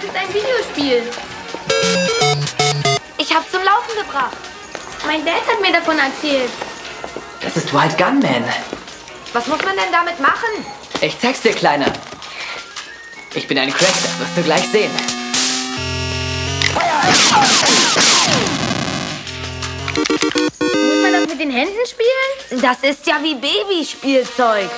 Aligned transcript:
das 0.00 0.10
ist 0.10 0.16
ein 0.16 0.28
Videospiel. 0.32 1.02
Ich 3.18 3.34
hab's 3.34 3.50
zum 3.50 3.62
Laufen 3.62 3.96
gebracht. 3.98 4.36
Mein 5.06 5.24
Dad 5.24 5.46
hat 5.46 5.60
mir 5.60 5.72
davon 5.72 5.98
erzählt. 5.98 6.50
Das 7.42 7.56
ist 7.56 7.72
Wild 7.72 7.96
Gunman. 7.98 8.44
Was 9.32 9.46
muss 9.46 9.62
man 9.62 9.76
denn 9.76 9.92
damit 9.92 10.18
machen? 10.20 10.64
Ich 11.00 11.18
zeig's 11.18 11.40
dir, 11.40 11.52
Kleiner. 11.52 11.92
Ich 13.34 13.46
bin 13.46 13.58
ein 13.58 13.72
Crack, 13.72 13.88
das 13.88 14.18
wirst 14.18 14.36
du 14.36 14.42
gleich 14.42 14.66
sehen. 14.68 14.90
Muss 20.58 21.02
man 21.02 21.12
das 21.12 21.26
mit 21.28 21.40
den 21.40 21.50
Händen 21.50 21.86
spielen? 21.86 22.62
Das 22.62 22.78
ist 22.82 23.06
ja 23.06 23.22
wie 23.22 23.34
Babyspielzeug. 23.34 24.70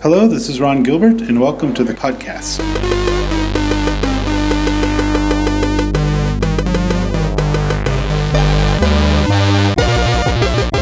Hello, 0.00 0.28
this 0.28 0.48
is 0.48 0.60
Ron 0.60 0.84
Gilbert, 0.84 1.22
and 1.22 1.40
welcome 1.40 1.74
to 1.74 1.82
the 1.82 1.92
podcast. 1.92 2.60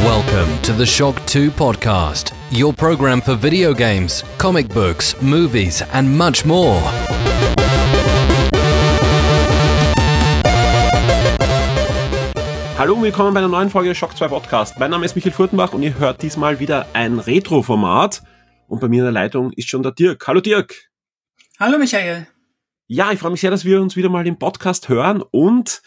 Welcome 0.04 0.62
to 0.64 0.74
the 0.74 0.84
Shock 0.84 1.24
2 1.24 1.50
podcast, 1.50 2.34
your 2.50 2.74
program 2.74 3.22
for 3.22 3.34
video 3.34 3.72
games, 3.72 4.22
comic 4.36 4.68
books, 4.68 5.18
movies, 5.22 5.80
and 5.94 6.14
much 6.14 6.44
more. 6.44 6.82
Hallo 12.76 12.92
und 12.92 13.02
willkommen 13.02 13.32
bei 13.32 13.40
einer 13.40 13.48
neuen 13.48 13.70
Folge 13.70 13.94
Shock 13.94 14.14
2 14.14 14.28
Podcast. 14.28 14.78
Mein 14.78 14.90
Name 14.90 15.06
ist 15.06 15.16
Michael 15.16 15.32
Furtenbach 15.32 15.72
und 15.72 15.82
ihr 15.82 15.98
hört 15.98 16.20
diesmal 16.20 16.60
wieder 16.60 16.84
ein 16.92 17.18
Retro-Format. 17.18 18.20
Und 18.68 18.80
bei 18.80 18.88
mir 18.88 18.98
in 18.98 19.04
der 19.04 19.12
Leitung 19.12 19.52
ist 19.52 19.68
schon 19.68 19.82
der 19.82 19.92
Dirk. 19.92 20.26
Hallo 20.26 20.40
Dirk. 20.40 20.90
Hallo 21.58 21.78
Michael. 21.78 22.26
Ja, 22.88 23.12
ich 23.12 23.18
freue 23.18 23.30
mich 23.30 23.40
sehr, 23.40 23.50
dass 23.50 23.64
wir 23.64 23.80
uns 23.80 23.96
wieder 23.96 24.08
mal 24.08 24.26
im 24.26 24.38
Podcast 24.38 24.88
hören 24.88 25.22
und 25.30 25.82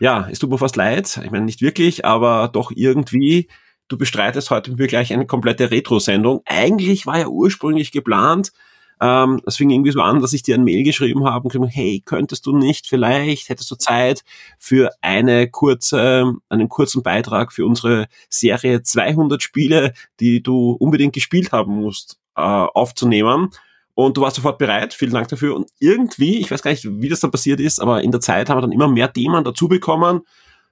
ja, 0.00 0.28
es 0.30 0.38
tut 0.38 0.50
mir 0.50 0.58
fast 0.58 0.76
leid. 0.76 1.20
Ich 1.24 1.30
meine, 1.30 1.44
nicht 1.44 1.62
wirklich, 1.62 2.04
aber 2.04 2.48
doch 2.52 2.70
irgendwie. 2.74 3.48
Du 3.88 3.96
bestreitest 3.96 4.50
heute 4.50 4.70
mit 4.70 4.80
mir 4.80 4.86
gleich 4.86 5.12
eine 5.12 5.26
komplette 5.26 5.70
Retro-Sendung. 5.70 6.42
Eigentlich 6.44 7.06
war 7.06 7.18
ja 7.18 7.28
ursprünglich 7.28 7.90
geplant, 7.90 8.52
ähm, 9.00 9.40
es 9.46 9.56
fing 9.56 9.70
irgendwie 9.70 9.92
so 9.92 10.00
an, 10.00 10.20
dass 10.20 10.32
ich 10.32 10.42
dir 10.42 10.54
ein 10.54 10.64
Mail 10.64 10.82
geschrieben 10.82 11.24
habe 11.24 11.44
und 11.44 11.52
gesagt, 11.52 11.74
hey, 11.74 12.02
könntest 12.04 12.46
du 12.46 12.56
nicht 12.56 12.86
vielleicht, 12.86 13.48
hättest 13.48 13.70
du 13.70 13.76
Zeit 13.76 14.24
für 14.58 14.90
eine 15.00 15.48
kurze, 15.48 16.34
einen 16.48 16.68
kurzen 16.68 17.02
Beitrag 17.02 17.52
für 17.52 17.66
unsere 17.66 18.08
Serie 18.28 18.82
200 18.82 19.42
Spiele, 19.42 19.92
die 20.20 20.42
du 20.42 20.72
unbedingt 20.72 21.12
gespielt 21.12 21.52
haben 21.52 21.76
musst, 21.76 22.18
äh, 22.36 22.40
aufzunehmen. 22.40 23.50
Und 23.94 24.16
du 24.16 24.20
warst 24.20 24.36
sofort 24.36 24.58
bereit. 24.58 24.94
Vielen 24.94 25.12
Dank 25.12 25.26
dafür. 25.28 25.56
Und 25.56 25.70
irgendwie, 25.80 26.38
ich 26.38 26.50
weiß 26.50 26.62
gar 26.62 26.70
nicht, 26.70 26.84
wie 26.84 27.08
das 27.08 27.20
dann 27.20 27.32
passiert 27.32 27.58
ist, 27.58 27.80
aber 27.80 28.02
in 28.02 28.12
der 28.12 28.20
Zeit 28.20 28.48
haben 28.48 28.58
wir 28.58 28.62
dann 28.62 28.72
immer 28.72 28.88
mehr 28.88 29.12
Themen 29.12 29.42
dazu 29.42 29.66
bekommen 29.66 30.20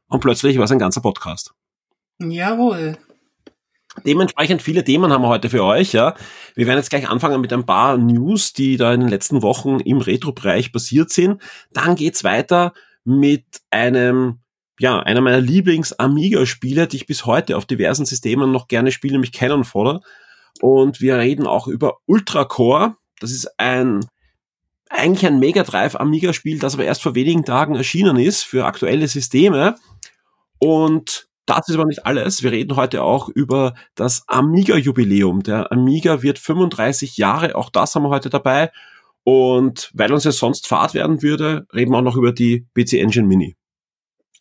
und 0.09 0.21
plötzlich 0.21 0.57
war 0.59 0.65
es 0.65 0.71
ein 0.71 0.79
ganzer 0.79 1.01
Podcast. 1.01 1.53
Jawohl. 2.19 2.97
Dementsprechend 4.05 4.63
viele 4.63 4.85
Themen 4.85 5.13
haben 5.13 5.23
wir 5.23 5.29
heute 5.29 5.49
für 5.51 5.65
euch, 5.65 5.93
ja. 5.93 6.15
Wir 6.55 6.67
werden 6.67 6.79
jetzt 6.79 6.91
gleich 6.91 7.09
anfangen 7.09 7.41
mit 7.41 7.53
ein 7.53 7.67
paar 7.67 7.97
News, 7.97 8.53
die 8.53 8.77
da 8.77 8.93
in 8.93 9.01
den 9.01 9.09
letzten 9.09 9.43
Wochen 9.43 9.81
im 9.81 9.99
Retro-Bereich 9.99 10.73
passiert 10.73 11.11
sind. 11.11 11.41
Dann 11.73 11.97
geht's 11.97 12.25
weiter 12.25 12.73
mit 13.05 13.45
einem, 13.71 14.41
ja, 14.79 15.01
einer 15.01 15.21
meiner 15.21 15.41
Lieblings-Amiga-Spiele, 15.41 16.87
die 16.87 16.97
ich 16.97 17.07
bis 17.07 17.25
heute 17.27 17.57
auf 17.57 17.65
diversen 17.65 18.05
Systemen 18.05 18.53
noch 18.53 18.69
gerne 18.69 18.93
spiele, 18.93 19.15
nämlich 19.15 19.33
Cannon 19.33 19.65
Fodder. 19.65 20.01
Und 20.61 21.01
wir 21.01 21.19
reden 21.19 21.47
auch 21.47 21.67
über 21.67 21.99
Ultra 22.07 22.45
Core. 22.45 22.97
Das 23.21 23.31
ist 23.31 23.59
ein, 23.59 24.07
eigentlich 24.89 25.27
ein 25.27 25.39
Mega 25.39 25.63
Drive 25.63 25.97
Amiga-Spiel, 25.97 26.59
das 26.59 26.75
aber 26.75 26.85
erst 26.85 27.03
vor 27.03 27.15
wenigen 27.15 27.45
Tagen 27.45 27.75
erschienen 27.75 28.19
ist 28.19 28.43
für 28.43 28.67
aktuelle 28.67 29.09
Systeme. 29.09 29.77
Und 30.59 31.29
das 31.47 31.69
ist 31.69 31.77
aber 31.77 31.87
nicht 31.87 32.05
alles. 32.05 32.43
Wir 32.43 32.53
reden 32.53 32.77
heute 32.77 33.03
auch 33.03 33.29
über 33.29 33.75
das 33.95 34.25
Amiga-Jubiläum. 34.27 35.43
Der 35.43 35.73
Amiga 35.73 36.23
wird 36.23 36.39
35 36.39 37.17
Jahre, 37.17 37.55
auch 37.55 37.71
das 37.71 37.95
haben 37.95 38.03
wir 38.03 38.11
heute 38.11 38.31
dabei. 38.31 38.71
Und 39.25 39.91
weil 39.95 40.13
uns 40.13 40.25
ja 40.25 40.33
sonst 40.33 40.67
Fahrt 40.67 40.95
werden 40.95 41.23
würde, 41.23 41.67
reden 41.73 41.93
wir 41.93 41.99
auch 41.99 42.03
noch 42.03 42.17
über 42.17 42.33
die 42.33 42.67
PC 42.75 42.95
Engine 42.95 43.27
Mini. 43.27 43.57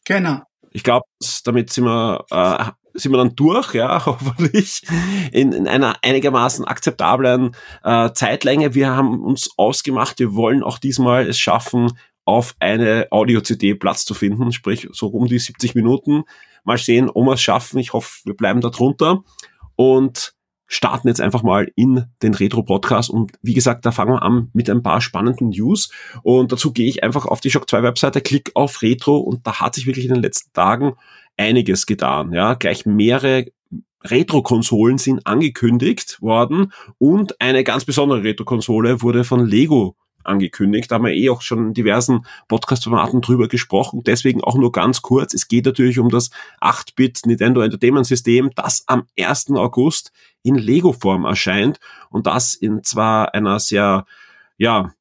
Genau. 0.05 0.41
Ich 0.71 0.83
glaube, 0.83 1.05
damit 1.43 1.71
sind 1.71 1.85
wir, 1.85 2.25
äh, 2.29 2.71
sind 2.93 3.11
wir 3.11 3.17
dann 3.17 3.35
durch, 3.35 3.73
ja, 3.73 4.05
hoffentlich, 4.05 4.83
in, 5.31 5.53
in 5.53 5.67
einer 5.67 5.95
einigermaßen 6.03 6.65
akzeptablen 6.65 7.55
äh, 7.83 8.11
Zeitlänge. 8.13 8.75
Wir 8.75 8.95
haben 8.95 9.23
uns 9.23 9.49
ausgemacht, 9.57 10.19
wir 10.19 10.35
wollen 10.35 10.63
auch 10.63 10.77
diesmal 10.77 11.27
es 11.27 11.39
schaffen, 11.39 11.97
auf 12.25 12.55
eine 12.59 13.07
Audio-CD 13.11 13.75
Platz 13.75 14.05
zu 14.05 14.13
finden, 14.13 14.51
sprich 14.51 14.87
so 14.91 15.07
um 15.07 15.27
die 15.27 15.39
70 15.39 15.75
Minuten. 15.75 16.23
Mal 16.65 16.77
sehen, 16.77 17.09
ob 17.09 17.25
wir 17.25 17.33
es 17.33 17.41
schaffen. 17.41 17.79
Ich 17.79 17.93
hoffe, 17.93 18.21
wir 18.25 18.35
bleiben 18.35 18.61
da 18.61 18.69
drunter 18.69 19.23
und 19.75 20.35
starten 20.67 21.07
jetzt 21.07 21.21
einfach 21.21 21.43
mal 21.43 21.71
in 21.75 22.05
den 22.21 22.33
Retro-Podcast. 22.33 23.09
Und 23.09 23.33
wie 23.41 23.53
gesagt, 23.53 23.85
da 23.85 23.91
fangen 23.91 24.13
wir 24.13 24.23
an 24.23 24.49
mit 24.53 24.69
ein 24.69 24.83
paar 24.83 25.01
spannenden 25.01 25.49
News. 25.49 25.91
Und 26.23 26.51
dazu 26.51 26.73
gehe 26.73 26.87
ich 26.87 27.03
einfach 27.03 27.25
auf 27.25 27.39
die 27.39 27.51
Shock 27.51 27.69
2 27.69 27.83
Webseite, 27.83 28.21
klick 28.21 28.51
auf 28.55 28.81
Retro 28.81 29.17
und 29.17 29.45
da 29.45 29.59
hat 29.59 29.75
sich 29.75 29.85
wirklich 29.85 30.05
in 30.05 30.13
den 30.13 30.23
letzten 30.23 30.53
Tagen 30.53 30.93
einiges 31.37 31.85
getan. 31.85 32.33
Ja, 32.33 32.55
gleich 32.55 32.85
mehrere 32.85 33.45
Retro-Konsolen 34.03 34.97
sind 34.97 35.25
angekündigt 35.25 36.21
worden 36.21 36.71
und 36.97 37.41
eine 37.41 37.63
ganz 37.63 37.85
besondere 37.85 38.23
Retro-Konsole 38.23 39.01
wurde 39.01 39.23
von 39.23 39.45
Lego 39.45 39.95
angekündigt. 40.25 40.91
Da 40.91 40.95
haben 40.95 41.05
wir 41.05 41.13
eh 41.13 41.29
auch 41.29 41.41
schon 41.41 41.67
in 41.67 41.73
diversen 41.73 42.25
Podcast-Formaten 42.47 43.21
drüber 43.21 43.47
gesprochen. 43.47 44.03
Deswegen 44.05 44.43
auch 44.43 44.55
nur 44.55 44.71
ganz 44.71 45.01
kurz. 45.01 45.33
Es 45.33 45.47
geht 45.47 45.65
natürlich 45.65 45.99
um 45.99 46.09
das 46.09 46.31
8-Bit 46.61 47.21
Nintendo 47.25 47.61
Entertainment 47.61 48.05
System, 48.05 48.51
das 48.55 48.83
am 48.87 49.07
1. 49.19 49.51
August 49.51 50.11
in 50.43 50.55
Lego-Form 50.55 51.25
erscheint 51.25 51.79
und 52.09 52.27
das 52.27 52.53
in 52.53 52.83
zwar 52.83 53.33
einer 53.33 53.59
sehr, 53.59 54.05
ja, 54.57 54.93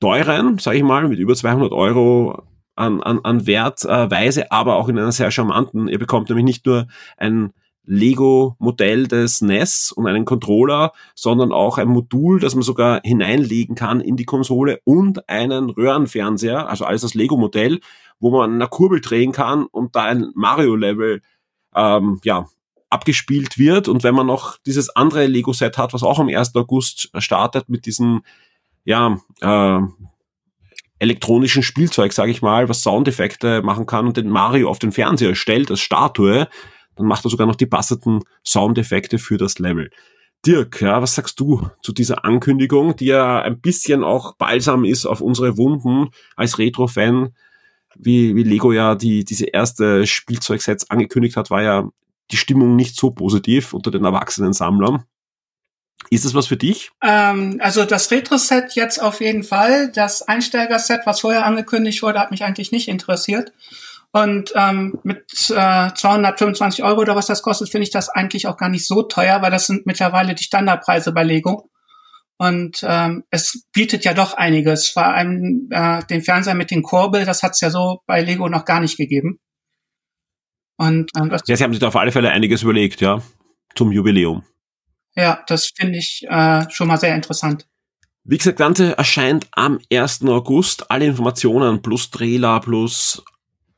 teuren, 0.00 0.58
sage 0.58 0.78
ich 0.78 0.84
mal, 0.84 1.08
mit 1.08 1.18
über 1.18 1.34
200 1.34 1.72
Euro 1.72 2.42
an, 2.76 3.02
an, 3.02 3.20
an 3.24 3.46
Wertweise, 3.46 4.42
äh, 4.42 4.46
aber 4.50 4.76
auch 4.76 4.88
in 4.88 4.98
einer 4.98 5.12
sehr 5.12 5.30
charmanten. 5.30 5.88
Ihr 5.88 5.98
bekommt 5.98 6.28
nämlich 6.28 6.44
nicht 6.44 6.66
nur 6.66 6.86
ein 7.16 7.52
Lego-Modell 7.88 9.08
des 9.08 9.40
NES 9.40 9.92
und 9.92 10.06
einen 10.06 10.26
Controller, 10.26 10.92
sondern 11.14 11.52
auch 11.52 11.78
ein 11.78 11.88
Modul, 11.88 12.38
das 12.38 12.54
man 12.54 12.62
sogar 12.62 13.00
hineinlegen 13.02 13.74
kann 13.74 14.00
in 14.00 14.16
die 14.16 14.26
Konsole 14.26 14.80
und 14.84 15.28
einen 15.28 15.70
Röhrenfernseher, 15.70 16.68
also 16.68 16.84
alles 16.84 17.00
das 17.00 17.14
Lego-Modell, 17.14 17.80
wo 18.20 18.30
man 18.30 18.54
eine 18.54 18.68
Kurbel 18.68 19.00
drehen 19.00 19.32
kann 19.32 19.64
und 19.64 19.96
da 19.96 20.04
ein 20.04 20.30
Mario-Level 20.34 21.22
ähm, 21.74 22.20
ja, 22.24 22.46
abgespielt 22.90 23.58
wird. 23.58 23.88
Und 23.88 24.04
wenn 24.04 24.14
man 24.14 24.26
noch 24.26 24.58
dieses 24.58 24.94
andere 24.94 25.26
Lego-Set 25.26 25.78
hat, 25.78 25.94
was 25.94 26.02
auch 26.02 26.18
am 26.18 26.28
1. 26.28 26.54
August 26.56 27.10
startet 27.16 27.70
mit 27.70 27.86
diesem 27.86 28.22
ja, 28.84 29.18
äh, 29.40 29.80
elektronischen 30.98 31.62
Spielzeug, 31.62 32.12
sage 32.12 32.30
ich 32.30 32.42
mal, 32.42 32.68
was 32.68 32.82
Soundeffekte 32.82 33.62
machen 33.62 33.86
kann 33.86 34.06
und 34.06 34.16
den 34.16 34.28
Mario 34.28 34.68
auf 34.68 34.78
den 34.78 34.92
Fernseher 34.92 35.34
stellt 35.34 35.70
als 35.70 35.80
Statue, 35.80 36.48
dann 36.98 37.06
macht 37.06 37.24
er 37.24 37.30
sogar 37.30 37.46
noch 37.46 37.56
die 37.56 37.66
passenden 37.66 38.20
Soundeffekte 38.44 39.18
für 39.18 39.38
das 39.38 39.58
Level. 39.58 39.90
Dirk, 40.46 40.80
ja, 40.80 41.02
was 41.02 41.14
sagst 41.14 41.40
du 41.40 41.68
zu 41.82 41.92
dieser 41.92 42.24
Ankündigung, 42.24 42.94
die 42.96 43.06
ja 43.06 43.40
ein 43.42 43.60
bisschen 43.60 44.04
auch 44.04 44.36
balsam 44.36 44.84
ist 44.84 45.06
auf 45.06 45.20
unsere 45.20 45.56
Wunden 45.56 46.10
als 46.36 46.58
Retro-Fan? 46.58 47.34
Wie, 47.96 48.36
wie 48.36 48.44
Lego 48.44 48.72
ja 48.72 48.94
die, 48.94 49.24
diese 49.24 49.46
erste 49.46 50.06
Spielzeugsets 50.06 50.90
angekündigt 50.90 51.36
hat, 51.36 51.50
war 51.50 51.62
ja 51.62 51.88
die 52.30 52.36
Stimmung 52.36 52.76
nicht 52.76 52.94
so 52.94 53.10
positiv 53.10 53.74
unter 53.74 53.90
den 53.90 54.04
erwachsenen 54.04 54.52
Sammlern. 54.52 55.04
Ist 56.10 56.24
das 56.24 56.34
was 56.34 56.46
für 56.46 56.56
dich? 56.56 56.90
Ähm, 57.02 57.58
also 57.60 57.84
das 57.84 58.10
Retro-Set 58.10 58.74
jetzt 58.74 59.02
auf 59.02 59.20
jeden 59.20 59.42
Fall. 59.42 59.90
Das 59.92 60.22
Einsteiger-Set, 60.22 61.00
was 61.04 61.20
vorher 61.20 61.44
angekündigt 61.44 62.02
wurde, 62.02 62.20
hat 62.20 62.30
mich 62.30 62.44
eigentlich 62.44 62.70
nicht 62.70 62.88
interessiert. 62.88 63.52
Und 64.12 64.52
ähm, 64.54 64.98
mit 65.02 65.24
äh, 65.50 65.92
225 65.94 66.82
Euro 66.82 67.00
oder 67.00 67.14
was 67.14 67.26
das 67.26 67.42
kostet, 67.42 67.68
finde 67.68 67.84
ich 67.84 67.90
das 67.90 68.08
eigentlich 68.08 68.46
auch 68.46 68.56
gar 68.56 68.68
nicht 68.68 68.86
so 68.86 69.02
teuer, 69.02 69.42
weil 69.42 69.50
das 69.50 69.66
sind 69.66 69.84
mittlerweile 69.86 70.34
die 70.34 70.44
Standardpreise 70.44 71.12
bei 71.12 71.24
Lego. 71.24 71.70
Und 72.38 72.84
ähm, 72.88 73.24
es 73.30 73.64
bietet 73.72 74.04
ja 74.04 74.14
doch 74.14 74.34
einiges. 74.34 74.88
Vor 74.88 75.04
allem 75.04 75.68
äh, 75.70 76.04
den 76.04 76.22
Fernseher 76.22 76.54
mit 76.54 76.70
den 76.70 76.82
Kurbel, 76.82 77.24
das 77.24 77.42
hat 77.42 77.52
es 77.52 77.60
ja 77.60 77.70
so 77.70 78.00
bei 78.06 78.22
Lego 78.22 78.48
noch 78.48 78.64
gar 78.64 78.80
nicht 78.80 78.96
gegeben. 78.96 79.40
Und 80.76 81.10
ähm, 81.16 81.28
das 81.28 81.42
ja, 81.46 81.56
Sie 81.56 81.64
haben 81.64 81.72
sich 81.72 81.80
da 81.80 81.88
auf 81.88 81.96
alle 81.96 82.12
Fälle 82.12 82.30
einiges 82.30 82.62
überlegt, 82.62 83.00
ja, 83.00 83.20
zum 83.74 83.90
Jubiläum. 83.90 84.44
Ja, 85.16 85.42
das 85.48 85.72
finde 85.76 85.98
ich 85.98 86.24
äh, 86.28 86.64
schon 86.70 86.86
mal 86.86 86.98
sehr 86.98 87.14
interessant. 87.14 87.66
Wie 88.22 88.38
gesagt, 88.38 88.58
Ganze 88.58 88.96
erscheint 88.96 89.48
am 89.52 89.80
1. 89.92 90.22
August. 90.26 90.90
Alle 90.90 91.06
Informationen 91.06 91.82
plus 91.82 92.10
Trailer 92.10 92.60
plus 92.60 93.24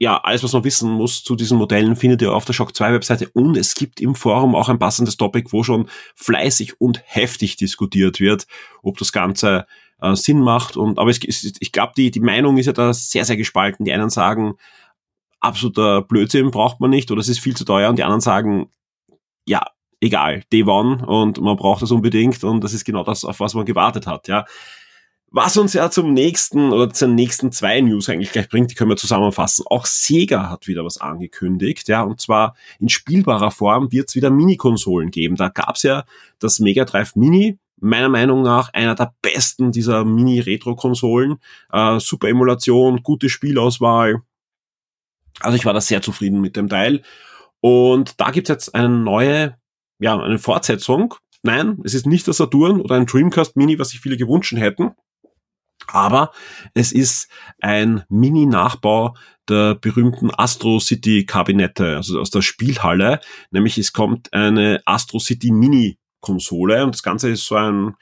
ja, 0.01 0.17
alles, 0.17 0.43
was 0.43 0.55
man 0.55 0.65
wissen 0.65 0.91
muss 0.91 1.23
zu 1.23 1.37
diesen 1.37 1.59
Modellen, 1.59 1.95
findet 1.95 2.23
ihr 2.23 2.33
auf 2.33 2.47
der 2.47 2.55
Shock 2.55 2.75
2 2.75 2.95
Webseite 2.95 3.29
und 3.35 3.59
es 3.59 3.75
gibt 3.75 4.01
im 4.01 4.15
Forum 4.15 4.55
auch 4.55 4.71
ein 4.71 4.79
passendes 4.79 5.19
Topic, 5.19 5.53
wo 5.53 5.63
schon 5.63 5.91
fleißig 6.15 6.81
und 6.81 7.03
heftig 7.05 7.57
diskutiert 7.57 8.19
wird, 8.19 8.47
ob 8.83 8.97
das 8.97 9.13
Ganze 9.13 9.67
äh, 10.01 10.17
Sinn 10.17 10.41
macht. 10.41 10.79
Und 10.79 10.99
aber 10.99 11.11
es, 11.11 11.21
ich 11.23 11.73
glaube, 11.73 11.93
die, 11.99 12.11
die 12.11 12.21
Meinung 12.21 12.57
ist 12.57 12.65
ja 12.65 12.73
da 12.73 12.95
sehr, 12.95 13.27
sehr 13.27 13.37
gespalten. 13.37 13.85
Die 13.85 13.93
einen 13.93 14.09
sagen, 14.09 14.55
absoluter 15.39 16.01
Blödsinn 16.01 16.51
braucht 16.51 16.81
man 16.81 16.89
nicht 16.89 17.11
oder 17.11 17.21
es 17.21 17.29
ist 17.29 17.41
viel 17.41 17.55
zu 17.55 17.67
teuer 17.67 17.91
und 17.91 17.97
die 17.97 18.05
anderen 18.05 18.23
sagen, 18.23 18.71
ja, 19.47 19.67
egal, 20.01 20.45
Day 20.51 20.65
One 20.65 21.05
und 21.07 21.43
man 21.43 21.57
braucht 21.57 21.83
das 21.83 21.91
unbedingt 21.91 22.43
und 22.43 22.65
das 22.65 22.73
ist 22.73 22.87
genau 22.87 23.05
das, 23.05 23.27
auf 23.27 23.39
was 23.41 23.53
man 23.53 23.67
gewartet 23.67 24.07
hat, 24.07 24.29
ja. 24.29 24.47
Was 25.33 25.57
uns 25.57 25.75
ja 25.75 25.91
zum 25.93 26.13
nächsten 26.13 26.73
oder 26.73 26.93
zu 26.93 27.07
den 27.07 27.15
nächsten 27.15 27.53
zwei 27.53 27.81
News 27.81 28.09
eigentlich 28.09 28.33
gleich 28.33 28.49
bringt, 28.49 28.71
die 28.71 28.75
können 28.75 28.91
wir 28.91 28.97
zusammenfassen. 28.97 29.65
Auch 29.69 29.87
Sega 29.87 30.51
hat 30.51 30.67
wieder 30.67 30.85
was 30.85 30.99
angekündigt, 30.99 31.87
ja, 31.87 32.03
und 32.03 32.21
zwar 32.21 32.57
in 32.81 32.89
spielbarer 32.89 33.53
Form 33.53 33.93
wird 33.93 34.09
es 34.09 34.17
wieder 34.17 34.31
Mini-Konsolen 34.31 35.13
geben. 35.13 35.37
Da 35.37 35.49
gab's 35.49 35.85
ja 35.85 36.05
das 36.41 36.59
Mega 36.59 36.85
Drive 36.85 37.15
Mini, 37.15 37.59
meiner 37.77 38.09
Meinung 38.09 38.43
nach 38.43 38.73
einer 38.75 38.97
der 38.97 39.15
besten 39.23 39.71
dieser 39.71 40.05
Mini-Retro-Konsolen. 40.05 41.39
Äh, 41.73 42.01
super 42.01 42.29
Emulation, 42.29 43.05
gute 43.05 43.29
Spielauswahl. 43.29 44.23
Also 45.39 45.57
ich 45.57 45.65
war 45.65 45.73
da 45.75 45.81
sehr 45.81 46.03
zufrieden 46.03 46.41
mit 46.41 46.57
dem 46.57 46.69
Teil. 46.69 47.03
Und 47.61 48.21
da 48.21 48.33
gibt's 48.33 48.49
jetzt 48.49 48.75
eine 48.75 48.89
neue, 48.89 49.57
ja, 50.01 50.19
eine 50.19 50.41
Fortsetzung. 50.41 51.15
Nein, 51.45 51.79
es 51.85 51.95
ist 51.95 52.07
nicht 52.07 52.27
der 52.27 52.35
Saturn 52.35 52.81
oder 52.81 52.97
ein 52.97 53.07
Dreamcast 53.07 53.57
Mini, 53.57 53.79
was 53.79 53.91
sich 53.91 54.01
viele 54.01 54.17
gewünscht 54.17 54.57
hätten. 54.57 54.91
Aber 55.93 56.33
es 56.75 56.93
ist 56.93 57.29
ein 57.61 58.05
Mini-Nachbau 58.09 59.15
der 59.49 59.75
berühmten 59.75 60.31
Astro 60.33 60.79
City 60.79 61.27
Kabinette, 61.27 61.97
also 61.97 62.21
aus 62.21 62.31
der 62.31 62.43
Spielhalle. 62.43 63.21
Nämlich 63.51 63.79
es 63.79 63.93
kommt 63.93 64.33
eine 64.33 64.81
Astro 64.85 65.19
City 65.19 65.51
Mini 65.51 65.99
Konsole 66.21 66.85
und 66.85 66.95
das 66.95 67.03
Ganze 67.03 67.31
ist 67.31 67.47
so 67.47 67.57
ein 67.57 67.95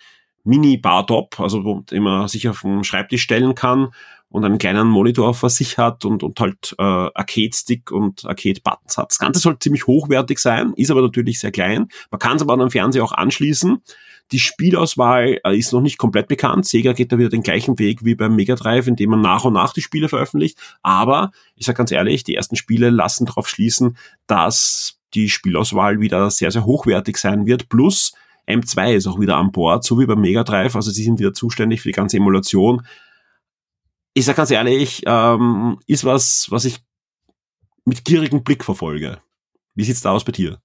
Mini-Bartop, 0.45 1.41
also 1.41 1.65
wo 1.65 1.85
man 1.99 2.29
sich 2.29 2.49
auf 2.49 2.63
den 2.63 2.85
Schreibtisch 2.85 3.23
stellen 3.23 3.55
kann 3.55 3.89
und 4.31 4.45
einen 4.45 4.59
kleinen 4.59 4.89
Monitor 4.89 5.35
vor 5.35 5.51
sich 5.51 5.79
hat 5.79 6.05
und, 6.05 6.23
und 6.23 6.39
halt 6.41 6.75
äh, 6.79 6.83
Arcade-Stick 6.83 7.91
und 7.91 8.25
Arcade-Buttons 8.25 8.99
hat. 8.99 9.11
Das 9.11 9.19
Ganze 9.19 9.41
soll 9.41 9.59
ziemlich 9.59 9.87
hochwertig 9.87 10.39
sein, 10.39 10.73
ist 10.77 10.91
aber 10.91 11.03
natürlich 11.03 11.41
sehr 11.41 11.51
klein. 11.51 11.89
Man 12.11 12.19
kann 12.19 12.37
es 12.37 12.43
aber 12.43 12.53
an 12.55 12.61
den 12.61 12.71
Fernseher 12.71 13.05
auch 13.05 13.13
anschließen. 13.13 13.83
Die 14.33 14.39
Spielauswahl 14.39 15.41
äh, 15.45 15.57
ist 15.57 15.73
noch 15.73 15.81
nicht 15.81 15.99
komplett 15.99 16.29
bekannt. 16.29 16.67
Sega 16.67 16.93
geht 16.93 17.13
da 17.13 17.19
wieder 17.19 17.31
den 17.31 17.43
gleichen 17.43 17.79
Weg 17.79 18.05
wie 18.05 18.15
beim 18.15 18.37
Mega 18.37 18.55
Drive, 18.57 18.87
indem 18.87 19.11
man 19.11 19.21
nach 19.21 19.45
und 19.45 19.55
nach 19.55 19.73
die 19.73 19.81
Spiele 19.81 20.09
veröffentlicht. 20.09 20.59
Aber 20.83 21.31
ich 21.55 21.67
sage 21.67 21.77
ganz 21.77 21.91
ehrlich, 21.93 22.25
die 22.25 22.35
ersten 22.35 22.57
Spiele 22.57 22.91
lassen 22.91 23.27
darauf 23.27 23.49
schließen, 23.49 23.97
dass 24.27 24.99
die 25.15 25.31
Spielauswahl 25.31 26.01
wieder 26.01 26.31
sehr, 26.31 26.51
sehr 26.51 26.67
hochwertig 26.67 27.17
sein 27.17 27.47
wird. 27.47 27.69
Plus 27.69 28.13
M2 28.47 28.95
ist 28.95 29.07
auch 29.07 29.19
wieder 29.19 29.37
an 29.37 29.53
Bord, 29.53 29.85
so 29.85 29.99
wie 29.99 30.07
beim 30.07 30.21
Mega 30.21 30.45
Drive. 30.45 30.77
Also 30.77 30.91
sie 30.91 31.05
sind 31.05 31.19
wieder 31.19 31.33
zuständig 31.33 31.81
für 31.81 31.89
die 31.89 31.95
ganze 31.95 32.19
Emulation. 32.19 32.87
Ich 34.15 34.25
sage 34.25 34.37
ganz 34.37 34.51
ehrlich, 34.51 35.03
ähm, 35.07 35.79
ist 35.87 36.05
was, 36.05 36.47
was 36.51 36.65
ich 36.65 36.81
mit 37.85 38.05
gierigem 38.05 38.45
Blick 38.45 38.65
verfolge. 38.65 39.21
Wie 39.75 39.85
sieht's 39.85 40.03
da 40.03 40.13
aus 40.13 40.25
bei 40.25 40.33
dir? 40.33 40.61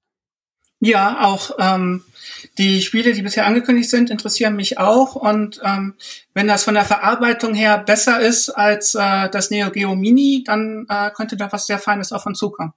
Ja, 0.86 1.24
auch 1.24 1.52
ähm, 1.60 2.04
die 2.58 2.82
Spiele, 2.82 3.14
die 3.14 3.22
bisher 3.22 3.46
angekündigt 3.46 3.90
sind, 3.90 4.10
interessieren 4.10 4.58
mich 4.58 4.80
auch. 4.80 5.16
Und 5.16 5.62
ähm, 5.64 5.96
wenn 6.34 6.48
das 6.48 6.66
von 6.66 6.74
der 6.74 6.84
Verarbeitung 6.84 7.54
her 7.54 7.78
besser 7.78 8.20
ist 8.20 8.50
als 8.50 8.94
äh, 8.94 9.30
das 9.30 9.50
Neo 9.50 9.72
Geo 9.72 9.96
Mini, 9.96 10.44
dann 10.46 10.86
äh, 10.90 11.10
könnte 11.12 11.38
da 11.38 11.50
was 11.54 11.68
sehr 11.68 11.80
Feines 11.80 12.12
auf 12.12 12.26
uns 12.26 12.38
zukommen. 12.38 12.74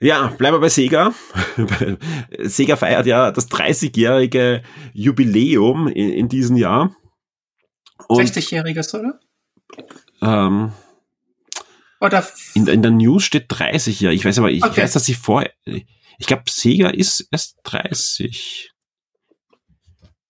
Ja, 0.00 0.28
bleiben 0.28 0.54
wir 0.54 0.60
bei 0.60 0.68
Sega. 0.68 1.12
Sega 2.38 2.76
feiert 2.76 3.06
ja 3.06 3.32
das 3.32 3.50
30-jährige 3.50 4.62
Jubiläum 4.92 5.88
in, 5.88 6.10
in 6.10 6.28
diesem 6.28 6.56
Jahr. 6.56 6.94
60-jähriges, 8.08 8.96
oder? 8.96 9.18
Ähm, 10.22 10.70
oder 12.00 12.26
in, 12.54 12.66
in, 12.66 12.82
der 12.82 12.90
News 12.90 13.24
steht 13.24 13.46
30 13.48 14.00
ja. 14.00 14.10
Ich 14.10 14.24
weiß 14.24 14.38
aber, 14.38 14.50
ich 14.50 14.64
okay. 14.64 14.82
weiß, 14.82 14.92
dass 14.92 15.04
sie 15.04 15.14
vorher. 15.14 15.50
Ich 15.64 16.26
glaube, 16.26 16.44
Sega 16.48 16.90
ist 16.90 17.28
erst 17.30 17.58
30. 17.64 18.72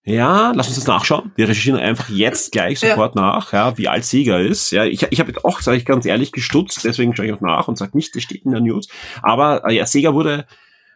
Ja, 0.04 0.52
lass 0.54 0.68
uns 0.68 0.76
das 0.76 0.86
nachschauen. 0.86 1.32
Wir 1.36 1.48
recherchieren 1.48 1.78
einfach 1.78 2.08
jetzt 2.08 2.52
gleich 2.52 2.80
sofort 2.80 3.14
ja. 3.14 3.20
nach, 3.20 3.52
ja, 3.52 3.76
wie 3.76 3.88
alt 3.88 4.06
Sega 4.06 4.38
ist. 4.38 4.70
Ja, 4.70 4.84
ich, 4.86 5.02
ich 5.10 5.20
habe 5.20 5.32
auch, 5.44 5.60
sage 5.60 5.76
ich 5.76 5.84
ganz 5.84 6.06
ehrlich, 6.06 6.32
gestutzt, 6.32 6.82
deswegen 6.84 7.14
schaue 7.14 7.26
ich 7.26 7.32
auch 7.32 7.42
nach 7.42 7.68
und 7.68 7.76
sage 7.76 7.94
nicht, 7.94 8.14
das 8.16 8.22
steht 8.22 8.46
in 8.46 8.52
der 8.52 8.60
News. 8.60 8.88
Aber 9.22 9.66
äh, 9.66 9.74
ja, 9.74 9.84
Sega 9.84 10.14
wurde 10.14 10.46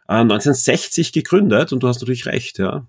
äh, 0.08 0.14
1960 0.14 1.12
gegründet 1.12 1.74
und 1.74 1.82
du 1.82 1.88
hast 1.88 2.00
natürlich 2.00 2.24
recht, 2.24 2.58
ja. 2.58 2.86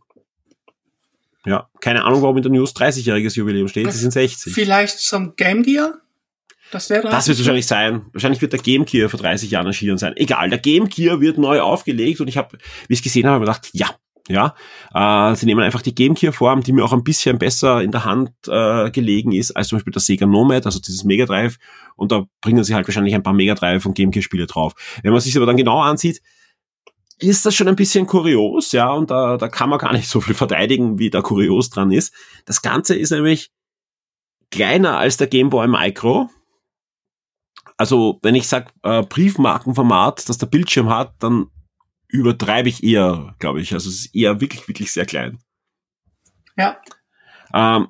Ja, 1.46 1.70
keine 1.82 2.06
Ahnung, 2.06 2.22
warum 2.22 2.38
in 2.38 2.44
der 2.44 2.54
News 2.54 2.74
30-jähriges 2.74 3.36
Jubiläum 3.36 3.68
steht, 3.68 3.92
sie 3.92 4.00
sind 4.00 4.12
60. 4.12 4.54
Vielleicht 4.54 5.00
zum 5.00 5.36
Game 5.36 5.64
Gear? 5.64 6.03
Das, 6.74 7.12
das 7.12 7.28
wird 7.28 7.38
wahrscheinlich 7.40 7.68
sein. 7.68 8.06
Wahrscheinlich 8.14 8.42
wird 8.42 8.54
der 8.54 8.60
Game 8.60 8.86
Gear 8.86 9.10
vor 9.10 9.20
30 9.20 9.52
Jahren 9.52 9.68
erschienen 9.68 9.98
sein. 9.98 10.14
Egal, 10.16 10.50
der 10.50 10.60
Game 10.60 10.90
Gear 10.90 11.22
wird 11.22 11.38
neu 11.38 11.62
aufgelegt 11.62 12.22
und 12.22 12.28
ich 12.28 12.38
habe, 12.38 12.58
wie 12.88 12.94
ich 12.94 13.00
es 13.00 13.04
gesehen 13.04 13.28
habe, 13.28 13.42
gedacht, 13.42 13.70
ja, 13.74 13.90
ja, 14.30 14.56
äh, 14.94 15.36
sie 15.36 15.46
nehmen 15.46 15.62
einfach 15.62 15.82
die 15.82 15.94
Game 15.94 16.14
Gear 16.14 16.32
Form, 16.32 16.64
die 16.64 16.72
mir 16.72 16.86
auch 16.86 16.94
ein 16.94 17.04
bisschen 17.04 17.38
besser 17.38 17.82
in 17.82 17.92
der 17.92 18.06
Hand 18.06 18.32
äh, 18.48 18.90
gelegen 18.90 19.34
ist 19.34 19.52
als 19.52 19.68
zum 19.68 19.78
Beispiel 19.78 19.92
der 19.92 20.02
Sega 20.02 20.26
Nomad, 20.26 20.66
also 20.66 20.80
dieses 20.80 21.04
Mega 21.04 21.26
Drive. 21.26 21.58
Und 21.96 22.12
da 22.12 22.26
bringen 22.42 22.64
sie 22.64 22.74
halt 22.74 22.88
wahrscheinlich 22.88 23.14
ein 23.14 23.24
paar 23.24 23.34
Mega 23.34 23.54
Drive 23.54 23.86
und 23.86 23.96
Game 23.96 24.12
Gear 24.12 24.24
Spiele 24.24 24.48
drauf. 24.48 24.74
Wenn 25.04 25.12
man 25.12 25.20
sich 25.20 25.36
aber 25.36 25.46
dann 25.46 25.58
genau 25.58 25.82
ansieht, 25.82 26.22
ist 27.20 27.46
das 27.46 27.56
schon 27.56 27.68
ein 27.68 27.76
bisschen 27.76 28.08
kurios, 28.08 28.72
ja, 28.72 28.92
und 28.92 29.12
da, 29.12 29.38
da 29.38 29.48
kann 29.48 29.70
man 29.70 29.80
gar 29.80 29.94
nicht 29.94 30.10
so 30.10 30.20
viel 30.20 30.36
verteidigen, 30.36 31.00
wie 31.00 31.10
da 31.10 31.22
kurios 31.22 31.70
dran 31.70 31.92
ist. 31.92 32.14
Das 32.46 32.62
Ganze 32.62 32.96
ist 32.96 33.12
nämlich 33.12 33.52
kleiner 34.52 34.98
als 34.98 35.18
der 35.18 35.28
Game 35.28 35.50
Boy 35.50 35.68
Micro. 35.68 36.30
Also, 37.78 38.20
wenn 38.22 38.36
ich 38.36 38.48
sag 38.48 38.74
äh, 38.84 39.04
Briefmarkenformat, 39.04 40.30
dass 40.30 40.38
der 40.38 40.48
Bildschirm 40.48 40.90
hat, 40.90 41.16
dann 41.20 41.48
übertreibe 42.14 42.70
ich 42.70 42.84
eher, 42.84 43.36
glaube 43.40 43.60
ich. 43.60 43.74
Also 43.74 43.90
es 43.90 44.06
ist 44.06 44.16
eher 44.16 44.40
wirklich, 44.40 44.68
wirklich 44.68 44.92
sehr 44.94 45.06
klein. 45.06 45.40
Ja. 46.56 46.78
Ähm, 47.54 47.88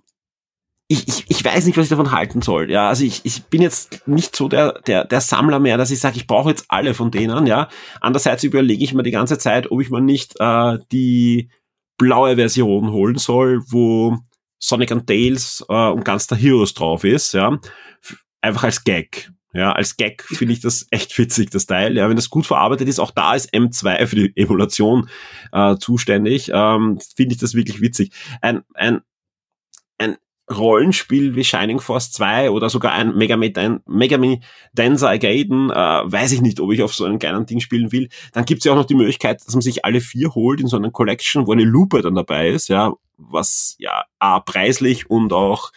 ich, 0.87 1.07
ich, 1.07 1.25
ich 1.27 1.43
weiß 1.43 1.65
nicht, 1.65 1.77
was 1.77 1.85
ich 1.85 1.89
davon 1.89 2.11
halten 2.11 2.41
soll. 2.41 2.71
Ja, 2.71 2.87
also 2.87 3.03
ich, 3.03 3.21
ich 3.25 3.43
bin 3.45 3.61
jetzt 3.61 4.07
nicht 4.07 4.35
so 4.35 4.47
der, 4.47 4.79
der, 4.87 5.05
der 5.05 5.21
Sammler 5.21 5.59
mehr, 5.59 5.77
dass 5.77 5.91
ich 5.91 5.99
sage, 5.99 6.17
ich 6.17 6.27
brauche 6.27 6.49
jetzt 6.49 6.65
alle 6.69 6.93
von 6.93 7.11
denen. 7.11 7.47
Ja, 7.47 7.67
andererseits 7.99 8.43
überlege 8.43 8.83
ich 8.83 8.93
mir 8.93 9.03
die 9.03 9.11
ganze 9.11 9.37
Zeit, 9.37 9.71
ob 9.71 9.81
ich 9.81 9.89
mir 9.89 10.01
nicht 10.01 10.35
äh, 10.39 10.77
die 10.91 11.49
blaue 11.97 12.35
Version 12.35 12.91
holen 12.91 13.17
soll, 13.17 13.61
wo 13.67 14.17
Sonic 14.59 14.91
and 14.91 15.07
Tails 15.07 15.65
äh, 15.67 15.89
und 15.89 16.05
ganz 16.05 16.27
der 16.27 16.37
Heroes 16.37 16.73
drauf 16.73 17.03
ist. 17.03 17.33
Ja, 17.33 17.57
einfach 18.41 18.63
als 18.63 18.83
Gag. 18.83 19.31
Ja, 19.53 19.71
als 19.71 19.97
Gag 19.97 20.23
finde 20.23 20.53
ich 20.53 20.61
das 20.61 20.87
echt 20.89 21.15
witzig, 21.17 21.51
das 21.51 21.67
Teil. 21.67 21.95
Ja, 21.95 22.09
wenn 22.09 22.15
das 22.15 22.31
gut 22.31 22.47
verarbeitet 22.47 22.87
ist, 22.87 22.99
auch 22.99 23.11
da 23.11 23.35
ist 23.35 23.53
M2 23.53 24.07
für 24.07 24.15
die 24.15 24.33
Emulation 24.35 25.09
äh, 25.51 25.75
zuständig, 25.77 26.49
ähm, 26.53 26.99
finde 27.15 27.33
ich 27.33 27.39
das 27.39 27.53
wirklich 27.53 27.79
witzig. 27.79 28.11
Ein, 28.41 28.63
ein, 28.73 29.01
ein 29.99 30.17
Rollenspiel 30.51 31.35
wie 31.35 31.43
Shining 31.43 31.79
Force 31.79 32.11
2 32.11 32.49
oder 32.49 32.69
sogar 32.69 32.93
ein 32.93 33.15
Mega 33.15 33.37
Man, 33.37 33.81
Mega 33.85 34.19
Dancer 34.73 35.17
Gaiden, 35.19 35.69
äh, 35.69 35.73
weiß 35.75 36.31
ich 36.31 36.41
nicht, 36.41 36.59
ob 36.59 36.71
ich 36.73 36.81
auf 36.81 36.93
so 36.93 37.05
einem 37.05 37.19
kleinen 37.19 37.45
Ding 37.45 37.59
spielen 37.59 37.91
will. 37.91 38.09
Dann 38.33 38.45
gibt 38.45 38.59
es 38.59 38.65
ja 38.65 38.71
auch 38.71 38.77
noch 38.77 38.85
die 38.85 38.95
Möglichkeit, 38.95 39.45
dass 39.45 39.53
man 39.53 39.61
sich 39.61 39.85
alle 39.85 40.01
vier 40.01 40.33
holt 40.33 40.59
in 40.59 40.67
so 40.67 40.77
einer 40.77 40.91
Collection, 40.91 41.45
wo 41.45 41.53
eine 41.53 41.63
Lupe 41.63 42.01
dann 42.01 42.15
dabei 42.15 42.49
ist, 42.49 42.69
ja, 42.69 42.93
was 43.17 43.75
ja 43.77 44.03
A, 44.17 44.39
preislich 44.39 45.09
und 45.09 45.31
auch 45.31 45.71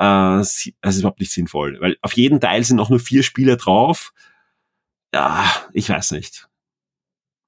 äh, 0.00 0.02
also 0.02 0.70
ist 0.82 0.98
überhaupt 0.98 1.20
nicht 1.20 1.32
sinnvoll, 1.32 1.78
weil 1.80 1.96
auf 2.00 2.14
jeden 2.14 2.40
Teil 2.40 2.64
sind 2.64 2.80
auch 2.80 2.88
nur 2.88 3.00
vier 3.00 3.22
Spiele 3.22 3.58
drauf. 3.58 4.14
Ja, 5.12 5.44
ich 5.74 5.90
weiß 5.90 6.12
nicht. 6.12 6.48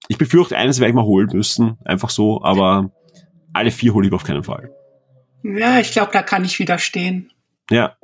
Ich 0.08 0.18
befürchte, 0.18 0.56
eines 0.56 0.78
werde 0.78 0.90
ich 0.90 0.94
mal 0.94 1.04
holen 1.04 1.30
müssen, 1.32 1.78
einfach 1.84 2.10
so, 2.10 2.42
aber 2.44 2.90
alle 3.54 3.70
vier 3.70 3.94
hole 3.94 4.06
ich 4.06 4.12
auf 4.12 4.24
keinen 4.24 4.44
Fall. 4.44 4.70
Ja, 5.42 5.78
ich 5.78 5.92
glaube, 5.92 6.12
da 6.12 6.22
kann 6.22 6.44
ich 6.44 6.58
widerstehen. 6.58 7.32
Ja. 7.70 7.96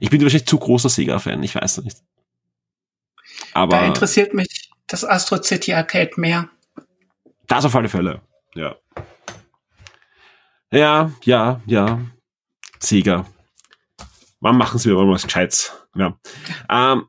Ich 0.00 0.10
bin 0.10 0.20
wahrscheinlich 0.20 0.48
zu 0.48 0.58
großer 0.58 0.88
Sega-Fan, 0.88 1.42
ich 1.42 1.54
weiß 1.54 1.78
nicht. 1.78 1.98
Aber. 3.52 3.76
Da 3.76 3.86
interessiert 3.86 4.34
mich 4.34 4.70
das 4.88 5.04
Astro 5.04 5.40
City 5.42 5.72
Arcade 5.72 6.12
mehr. 6.16 6.48
Das 7.46 7.64
auf 7.64 7.76
alle 7.76 7.88
Fälle, 7.88 8.22
ja. 8.54 8.74
Ja, 10.72 11.12
ja, 11.22 11.60
ja. 11.66 12.00
Sega. 12.80 13.24
Wann 14.46 14.58
machen 14.58 14.78
sie 14.78 14.92
mal 14.92 15.08
was 15.08 15.24
Gescheites? 15.24 15.72
Ja. 15.96 16.16
Ähm, 16.70 17.06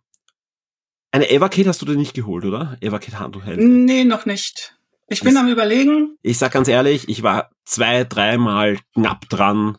eine 1.11 1.29
Evercade 1.29 1.69
hast 1.69 1.79
du 1.79 1.85
dir 1.85 1.95
nicht 1.95 2.15
geholt, 2.15 2.43
oder? 2.45 2.77
Evercade 2.81 3.19
Handheld? 3.19 3.59
Nee, 3.59 4.05
noch 4.05 4.25
nicht. 4.25 4.75
Ich 5.07 5.21
bin 5.21 5.37
am 5.37 5.47
überlegen. 5.47 6.17
Ich 6.23 6.39
sag 6.39 6.51
ganz 6.51 6.67
ehrlich, 6.67 7.07
ich 7.09 7.21
war 7.21 7.51
zwei, 7.63 8.05
dreimal 8.05 8.79
knapp 8.95 9.29
dran, 9.29 9.77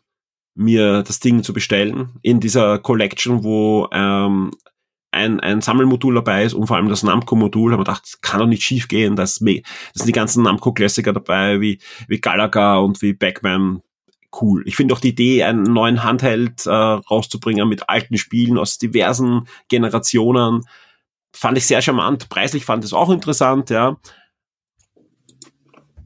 mir 0.54 1.02
das 1.02 1.18
Ding 1.18 1.42
zu 1.42 1.52
bestellen. 1.52 2.20
In 2.22 2.38
dieser 2.38 2.78
Collection, 2.78 3.42
wo 3.42 3.88
ähm, 3.90 4.52
ein, 5.10 5.40
ein 5.40 5.60
Sammelmodul 5.60 6.14
dabei 6.14 6.44
ist 6.44 6.54
und 6.54 6.68
vor 6.68 6.76
allem 6.76 6.88
das 6.88 7.02
Namco-Modul, 7.02 7.72
haben 7.72 7.80
wir 7.80 7.84
gedacht, 7.86 8.04
das 8.04 8.20
kann 8.20 8.38
doch 8.38 8.46
nicht 8.46 8.62
schief 8.62 8.86
gehen. 8.86 9.16
Das, 9.16 9.40
das 9.40 9.62
sind 9.94 10.06
die 10.06 10.12
ganzen 10.12 10.44
Namco-Klassiker 10.44 11.12
dabei, 11.12 11.60
wie, 11.60 11.80
wie 12.06 12.20
Galaga 12.20 12.76
und 12.76 13.02
wie 13.02 13.14
Backman. 13.14 13.82
Cool. 14.30 14.62
Ich 14.66 14.76
finde 14.76 14.94
auch 14.94 15.00
die 15.00 15.08
Idee, 15.08 15.44
einen 15.44 15.62
neuen 15.62 16.04
Handheld 16.04 16.66
äh, 16.66 16.70
rauszubringen 16.70 17.68
mit 17.68 17.88
alten 17.88 18.18
Spielen 18.18 18.58
aus 18.58 18.78
diversen 18.78 19.48
Generationen, 19.68 20.66
fand 21.32 21.56
ich 21.56 21.66
sehr 21.66 21.80
charmant. 21.80 22.28
Preislich 22.28 22.64
fand 22.64 22.84
ich 22.84 22.90
es 22.90 22.94
auch 22.94 23.10
interessant, 23.10 23.70
ja. 23.70 23.96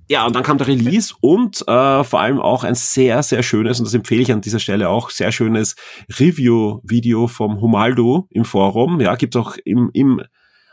Ja, 0.08 0.26
und 0.26 0.36
dann 0.36 0.42
kam 0.42 0.58
der 0.58 0.66
Release 0.66 1.14
und 1.20 1.62
äh, 1.66 2.04
vor 2.04 2.20
allem 2.20 2.38
auch 2.38 2.64
ein 2.64 2.74
sehr, 2.74 3.22
sehr 3.22 3.42
schönes, 3.42 3.78
und 3.78 3.86
das 3.86 3.94
empfehle 3.94 4.22
ich 4.22 4.30
an 4.30 4.42
dieser 4.42 4.58
Stelle 4.58 4.88
auch, 4.88 5.10
sehr 5.10 5.32
schönes 5.32 5.74
Review-Video 6.18 7.28
vom 7.28 7.60
Humaldo 7.60 8.26
im 8.30 8.44
Forum. 8.44 9.00
Ja, 9.00 9.14
gibt's 9.16 9.36
auch 9.36 9.56
im, 9.64 9.90
im 9.94 10.20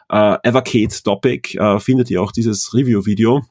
äh, 0.09 0.37
Evercade-Topic, 0.43 1.57
äh, 1.57 1.79
findet 1.79 2.09
ihr 2.09 2.21
auch 2.21 2.31
dieses 2.31 2.73
Review-Video. 2.73 3.43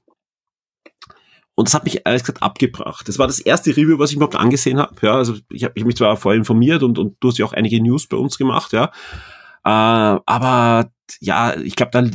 Und 1.58 1.66
das 1.66 1.74
hat 1.74 1.82
mich 1.82 2.02
ehrlich 2.04 2.22
gesagt 2.22 2.40
abgebracht. 2.40 3.08
Das 3.08 3.18
war 3.18 3.26
das 3.26 3.40
erste 3.40 3.72
Review, 3.72 3.98
was 3.98 4.10
ich 4.10 4.16
überhaupt 4.16 4.36
angesehen 4.36 4.78
habe. 4.78 4.94
Ja, 5.02 5.16
also 5.16 5.34
ich 5.50 5.64
habe 5.64 5.84
mich 5.84 5.96
zwar 5.96 6.16
vorher 6.16 6.38
informiert 6.38 6.84
und, 6.84 7.00
und 7.00 7.16
du 7.18 7.30
hast 7.30 7.38
ja 7.38 7.44
auch 7.44 7.52
einige 7.52 7.82
News 7.82 8.06
bei 8.06 8.16
uns 8.16 8.38
gemacht, 8.38 8.72
ja. 8.72 8.92
Äh, 9.64 10.20
aber 10.24 10.92
ja, 11.18 11.56
ich 11.56 11.74
glaube, 11.74 11.90
da 11.90 12.08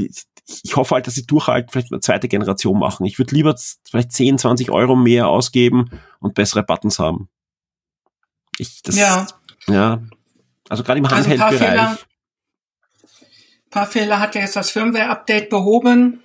ich 0.64 0.76
hoffe 0.78 0.96
halt, 0.96 1.08
dass 1.08 1.16
sie 1.16 1.26
durchhalten, 1.26 1.70
vielleicht 1.70 1.92
eine 1.92 2.00
zweite 2.00 2.30
Generation 2.30 2.80
machen. 2.80 3.06
Ich 3.06 3.20
würde 3.20 3.36
lieber 3.36 3.54
vielleicht 3.84 4.14
10, 4.14 4.38
20 4.38 4.72
Euro 4.72 4.96
mehr 4.96 5.28
ausgeben 5.28 5.90
und 6.22 6.36
bessere 6.36 6.64
Buttons 6.64 6.98
haben. 6.98 7.28
Ich, 8.60 8.82
das, 8.82 8.96
ja. 8.96 9.28
Ja. 9.68 10.04
Also 10.70 10.86
gerade 10.86 11.00
im 11.00 11.10
Handheld-Bereich. 11.10 11.80
Also 11.82 12.02
ein 12.02 13.70
paar 13.72 13.88
Fehler 13.88 14.22
hat 14.22 14.36
ja 14.36 14.42
jetzt 14.42 14.56
das 14.56 14.70
Firmware-Update 14.70 15.50
behoben. 15.50 16.24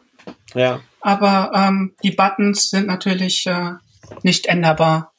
Ja. 0.55 0.79
Aber 1.09 1.53
ähm, 1.55 1.95
die 2.03 2.11
Buttons 2.11 2.69
sind 2.69 2.87
natürlich 2.87 3.47
äh, 3.47 3.71
nicht 4.25 4.45
änderbar. 4.45 5.15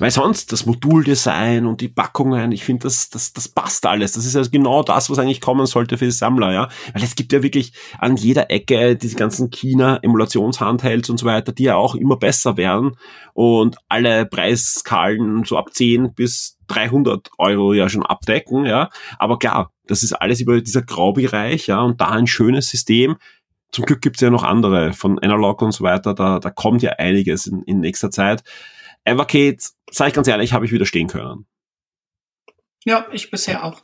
Weil 0.00 0.10
sonst 0.10 0.50
das 0.50 0.66
Moduldesign 0.66 1.66
und 1.66 1.80
die 1.80 1.88
Packungen, 1.88 2.50
ich 2.50 2.64
finde, 2.64 2.82
das, 2.82 3.10
das, 3.10 3.32
das 3.32 3.46
passt 3.46 3.86
alles. 3.86 4.10
Das 4.10 4.26
ist 4.26 4.34
also 4.34 4.50
genau 4.50 4.82
das, 4.82 5.08
was 5.08 5.20
eigentlich 5.20 5.40
kommen 5.40 5.66
sollte 5.66 5.98
für 5.98 6.06
die 6.06 6.10
Sammler, 6.10 6.52
ja. 6.52 6.68
Weil 6.94 7.04
es 7.04 7.14
gibt 7.14 7.32
ja 7.32 7.44
wirklich 7.44 7.72
an 8.00 8.16
jeder 8.16 8.50
Ecke 8.50 8.96
diese 8.96 9.14
ganzen 9.14 9.50
China-Emulationshandhelds 9.50 11.10
und 11.10 11.18
so 11.18 11.26
weiter, 11.26 11.52
die 11.52 11.62
ja 11.64 11.76
auch 11.76 11.94
immer 11.94 12.16
besser 12.16 12.56
werden 12.56 12.96
und 13.32 13.76
alle 13.88 14.26
Preisskalen 14.26 15.44
so 15.44 15.56
ab 15.56 15.72
10 15.72 16.12
bis 16.12 16.58
300 16.66 17.30
Euro 17.38 17.72
ja 17.72 17.88
schon 17.88 18.04
abdecken, 18.04 18.66
ja. 18.66 18.90
Aber 19.20 19.38
klar, 19.38 19.70
das 19.86 20.02
ist 20.02 20.12
alles 20.12 20.40
über 20.40 20.60
dieser 20.60 20.82
Graubereich, 20.82 21.68
ja, 21.68 21.82
und 21.82 22.00
da 22.00 22.08
ein 22.08 22.26
schönes 22.26 22.68
System, 22.68 23.16
zum 23.72 23.84
Glück 23.84 24.00
gibt's 24.00 24.20
ja 24.20 24.30
noch 24.30 24.42
andere 24.42 24.92
von 24.92 25.18
Analog 25.18 25.62
und 25.62 25.72
so 25.72 25.84
weiter, 25.84 26.14
da, 26.14 26.38
da 26.38 26.50
kommt 26.50 26.82
ja 26.82 26.92
einiges 26.92 27.46
in, 27.46 27.62
in 27.62 27.80
nächster 27.80 28.10
Zeit. 28.10 28.42
Evercade, 29.04 29.58
sage 29.90 30.08
ich 30.08 30.14
ganz 30.14 30.28
ehrlich, 30.28 30.52
habe 30.52 30.66
ich 30.66 30.72
widerstehen 30.72 31.08
können. 31.08 31.46
Ja, 32.86 33.06
ich 33.12 33.30
bisher 33.30 33.64
auch. 33.64 33.82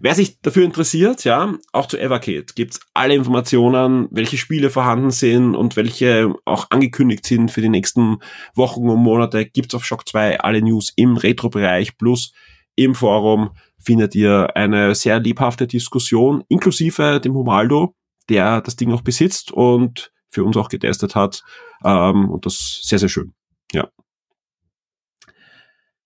Wer 0.00 0.14
sich 0.14 0.40
dafür 0.40 0.64
interessiert, 0.64 1.24
ja, 1.24 1.54
auch 1.72 1.86
zu 1.86 1.98
Evercade 1.98 2.46
gibt's 2.54 2.80
alle 2.94 3.14
Informationen, 3.14 4.08
welche 4.10 4.38
Spiele 4.38 4.70
vorhanden 4.70 5.10
sind 5.10 5.54
und 5.54 5.76
welche 5.76 6.32
auch 6.46 6.70
angekündigt 6.70 7.26
sind 7.26 7.50
für 7.50 7.60
die 7.60 7.68
nächsten 7.68 8.18
Wochen 8.54 8.88
und 8.88 9.02
Monate, 9.02 9.44
gibt's 9.44 9.74
auf 9.74 9.84
Shock 9.84 10.08
2 10.08 10.40
alle 10.40 10.62
News 10.62 10.92
im 10.96 11.18
Retro-Bereich 11.18 11.98
plus 11.98 12.32
im 12.74 12.94
Forum 12.94 13.50
findet 13.78 14.14
ihr 14.14 14.56
eine 14.56 14.94
sehr 14.94 15.20
lebhafte 15.20 15.66
Diskussion, 15.66 16.44
inklusive 16.48 17.20
dem 17.20 17.34
Humaldo, 17.34 17.94
der 18.28 18.60
das 18.60 18.76
Ding 18.76 18.90
noch 18.90 19.02
besitzt 19.02 19.52
und 19.52 20.12
für 20.30 20.44
uns 20.44 20.56
auch 20.56 20.68
getestet 20.68 21.14
hat. 21.14 21.42
Ähm, 21.84 22.30
und 22.30 22.46
das 22.46 22.80
sehr, 22.82 22.98
sehr 22.98 23.08
schön. 23.08 23.32
Ja. 23.72 23.88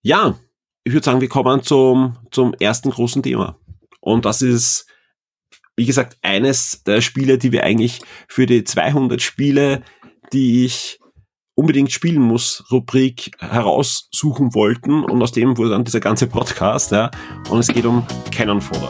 Ja, 0.01 0.37
ich 0.83 0.93
würde 0.93 1.05
sagen, 1.05 1.21
wir 1.21 1.29
kommen 1.29 1.63
zum, 1.63 2.17
zum 2.31 2.53
ersten 2.55 2.89
großen 2.89 3.23
Thema. 3.23 3.57
Und 4.01 4.25
das 4.25 4.41
ist, 4.41 4.85
wie 5.75 5.85
gesagt, 5.85 6.17
eines 6.21 6.83
der 6.83 7.01
Spiele, 7.01 7.37
die 7.37 7.51
wir 7.51 7.63
eigentlich 7.63 8.01
für 8.27 8.45
die 8.45 8.63
200 8.63 9.21
Spiele, 9.21 9.81
die 10.33 10.65
ich 10.65 10.99
unbedingt 11.55 11.91
spielen 11.91 12.21
muss, 12.21 12.65
Rubrik 12.71 13.31
heraussuchen 13.39 14.53
wollten. 14.53 15.03
Und 15.03 15.21
aus 15.21 15.31
dem 15.31 15.57
wurde 15.57 15.69
dann 15.69 15.85
dieser 15.85 15.99
ganze 15.99 16.27
Podcast, 16.27 16.91
ja. 16.91 17.11
Und 17.49 17.59
es 17.59 17.67
geht 17.67 17.85
um 17.85 18.05
Cannon 18.31 18.59
Fodder. 18.59 18.89